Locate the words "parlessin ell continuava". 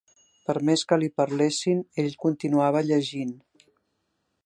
1.21-2.85